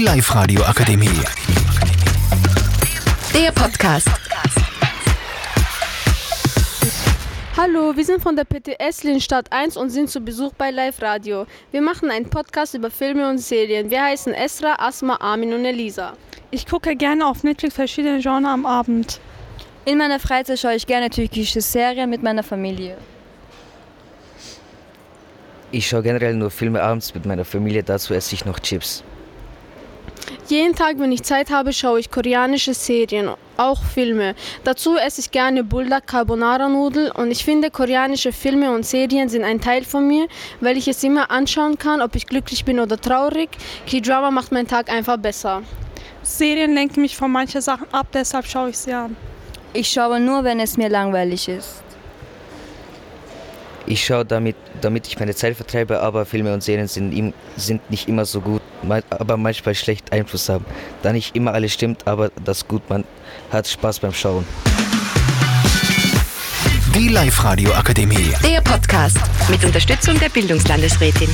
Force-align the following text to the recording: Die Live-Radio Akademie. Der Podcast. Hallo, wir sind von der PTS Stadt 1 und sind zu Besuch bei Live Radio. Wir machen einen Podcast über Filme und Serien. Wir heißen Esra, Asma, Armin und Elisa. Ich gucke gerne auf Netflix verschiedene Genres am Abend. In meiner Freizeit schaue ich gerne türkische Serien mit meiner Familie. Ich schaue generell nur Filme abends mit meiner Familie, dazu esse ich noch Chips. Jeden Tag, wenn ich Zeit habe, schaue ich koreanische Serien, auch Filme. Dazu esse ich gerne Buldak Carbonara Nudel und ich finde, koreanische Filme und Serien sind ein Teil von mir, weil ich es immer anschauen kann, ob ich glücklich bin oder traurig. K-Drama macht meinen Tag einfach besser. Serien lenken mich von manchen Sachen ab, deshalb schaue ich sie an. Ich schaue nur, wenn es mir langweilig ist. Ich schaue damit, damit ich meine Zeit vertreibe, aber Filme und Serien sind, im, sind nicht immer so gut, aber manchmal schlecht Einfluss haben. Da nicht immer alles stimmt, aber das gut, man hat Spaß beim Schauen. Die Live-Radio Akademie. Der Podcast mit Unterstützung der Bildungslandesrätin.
Die 0.00 0.06
Live-Radio 0.06 0.62
Akademie. 0.62 1.10
Der 3.34 3.52
Podcast. 3.52 4.08
Hallo, 7.54 7.94
wir 7.94 8.04
sind 8.06 8.22
von 8.22 8.34
der 8.34 8.44
PTS 8.44 9.22
Stadt 9.22 9.52
1 9.52 9.76
und 9.76 9.90
sind 9.90 10.08
zu 10.08 10.22
Besuch 10.22 10.54
bei 10.54 10.70
Live 10.70 11.02
Radio. 11.02 11.44
Wir 11.70 11.82
machen 11.82 12.10
einen 12.10 12.30
Podcast 12.30 12.72
über 12.72 12.90
Filme 12.90 13.28
und 13.28 13.40
Serien. 13.40 13.90
Wir 13.90 14.02
heißen 14.02 14.32
Esra, 14.32 14.76
Asma, 14.78 15.16
Armin 15.20 15.52
und 15.52 15.66
Elisa. 15.66 16.14
Ich 16.50 16.66
gucke 16.66 16.96
gerne 16.96 17.26
auf 17.26 17.44
Netflix 17.44 17.74
verschiedene 17.74 18.22
Genres 18.22 18.54
am 18.54 18.64
Abend. 18.64 19.20
In 19.84 19.98
meiner 19.98 20.18
Freizeit 20.18 20.60
schaue 20.60 20.76
ich 20.76 20.86
gerne 20.86 21.10
türkische 21.10 21.60
Serien 21.60 22.08
mit 22.08 22.22
meiner 22.22 22.42
Familie. 22.42 22.96
Ich 25.70 25.86
schaue 25.86 26.02
generell 26.02 26.36
nur 26.36 26.50
Filme 26.50 26.82
abends 26.82 27.14
mit 27.14 27.26
meiner 27.26 27.44
Familie, 27.44 27.82
dazu 27.82 28.14
esse 28.14 28.34
ich 28.34 28.46
noch 28.46 28.60
Chips. 28.60 29.04
Jeden 30.50 30.74
Tag, 30.74 30.98
wenn 30.98 31.12
ich 31.12 31.22
Zeit 31.22 31.48
habe, 31.52 31.72
schaue 31.72 32.00
ich 32.00 32.10
koreanische 32.10 32.74
Serien, 32.74 33.30
auch 33.56 33.80
Filme. 33.84 34.34
Dazu 34.64 34.96
esse 34.96 35.20
ich 35.20 35.30
gerne 35.30 35.62
Buldak 35.62 36.08
Carbonara 36.08 36.68
Nudel 36.68 37.12
und 37.12 37.30
ich 37.30 37.44
finde, 37.44 37.70
koreanische 37.70 38.32
Filme 38.32 38.72
und 38.72 38.84
Serien 38.84 39.28
sind 39.28 39.44
ein 39.44 39.60
Teil 39.60 39.84
von 39.84 40.08
mir, 40.08 40.26
weil 40.60 40.76
ich 40.76 40.88
es 40.88 41.04
immer 41.04 41.30
anschauen 41.30 41.78
kann, 41.78 42.02
ob 42.02 42.16
ich 42.16 42.26
glücklich 42.26 42.64
bin 42.64 42.80
oder 42.80 43.00
traurig. 43.00 43.50
K-Drama 43.88 44.32
macht 44.32 44.50
meinen 44.50 44.66
Tag 44.66 44.90
einfach 44.90 45.18
besser. 45.18 45.62
Serien 46.24 46.74
lenken 46.74 47.02
mich 47.02 47.16
von 47.16 47.30
manchen 47.30 47.60
Sachen 47.60 47.86
ab, 47.92 48.08
deshalb 48.12 48.44
schaue 48.44 48.70
ich 48.70 48.78
sie 48.78 48.92
an. 48.92 49.16
Ich 49.72 49.88
schaue 49.88 50.18
nur, 50.18 50.42
wenn 50.42 50.58
es 50.58 50.76
mir 50.76 50.88
langweilig 50.88 51.48
ist. 51.48 51.89
Ich 53.90 54.04
schaue 54.04 54.24
damit, 54.24 54.54
damit 54.82 55.08
ich 55.08 55.18
meine 55.18 55.34
Zeit 55.34 55.56
vertreibe, 55.56 56.00
aber 56.00 56.24
Filme 56.24 56.54
und 56.54 56.62
Serien 56.62 56.86
sind, 56.86 57.12
im, 57.12 57.34
sind 57.56 57.90
nicht 57.90 58.08
immer 58.08 58.24
so 58.24 58.40
gut, 58.40 58.62
aber 59.10 59.36
manchmal 59.36 59.74
schlecht 59.74 60.12
Einfluss 60.12 60.48
haben. 60.48 60.64
Da 61.02 61.12
nicht 61.12 61.34
immer 61.34 61.52
alles 61.52 61.72
stimmt, 61.72 62.06
aber 62.06 62.30
das 62.44 62.68
gut, 62.68 62.88
man 62.88 63.02
hat 63.50 63.66
Spaß 63.66 63.98
beim 63.98 64.12
Schauen. 64.12 64.46
Die 66.94 67.08
Live-Radio 67.08 67.72
Akademie. 67.72 68.32
Der 68.44 68.60
Podcast 68.60 69.18
mit 69.48 69.64
Unterstützung 69.64 70.20
der 70.20 70.28
Bildungslandesrätin. 70.28 71.28